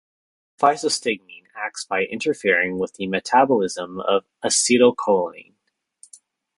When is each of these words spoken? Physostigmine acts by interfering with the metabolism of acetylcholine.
Physostigmine 0.59 1.45
acts 1.55 1.85
by 1.85 2.05
interfering 2.05 2.79
with 2.79 2.95
the 2.95 3.05
metabolism 3.05 3.99
of 3.99 4.23
acetylcholine. 4.43 5.53